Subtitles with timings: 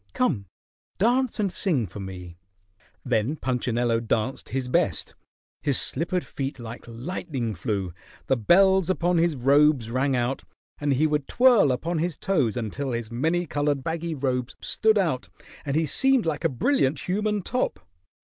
[0.13, 0.47] Come,
[0.97, 2.35] dance and sing for me."
[3.05, 5.13] Then Punchinello danced his best.
[5.61, 7.93] His slippered feet like lightning flew;
[8.25, 10.43] the bells upon his robes rang out,
[10.79, 15.29] and he would twirl upon his toes until his many colored baggy robes stood out
[15.65, 17.77] and he seemed like a brilliant human top.